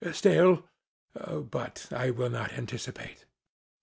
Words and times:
Still— 0.13 0.63
but 1.53 1.85
I 1.91 2.09
will 2.09 2.31
not 2.31 2.53
anticipate. 2.53 3.25